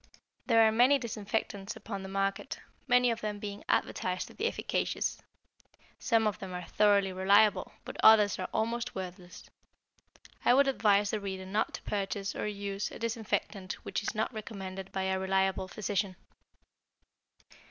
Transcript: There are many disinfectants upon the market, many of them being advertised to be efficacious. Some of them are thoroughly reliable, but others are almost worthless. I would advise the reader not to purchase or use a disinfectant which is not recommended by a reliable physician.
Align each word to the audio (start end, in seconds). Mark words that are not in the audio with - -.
There 0.47 0.67
are 0.67 0.71
many 0.71 0.97
disinfectants 0.97 1.75
upon 1.75 2.01
the 2.01 2.09
market, 2.09 2.59
many 2.87 3.11
of 3.11 3.21
them 3.21 3.37
being 3.37 3.63
advertised 3.69 4.25
to 4.29 4.33
be 4.33 4.47
efficacious. 4.47 5.19
Some 5.99 6.25
of 6.25 6.39
them 6.39 6.55
are 6.55 6.63
thoroughly 6.65 7.13
reliable, 7.13 7.71
but 7.85 8.03
others 8.03 8.39
are 8.39 8.49
almost 8.51 8.95
worthless. 8.95 9.47
I 10.43 10.55
would 10.55 10.67
advise 10.67 11.11
the 11.11 11.19
reader 11.19 11.45
not 11.45 11.75
to 11.75 11.83
purchase 11.83 12.35
or 12.35 12.47
use 12.47 12.89
a 12.89 12.97
disinfectant 12.97 13.73
which 13.85 14.01
is 14.01 14.15
not 14.15 14.33
recommended 14.33 14.91
by 14.91 15.03
a 15.03 15.19
reliable 15.19 15.67
physician. 15.67 16.15